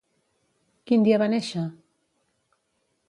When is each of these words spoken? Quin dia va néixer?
Quin 0.91 1.05
dia 1.07 1.19
va 1.23 1.27
néixer? 1.33 1.67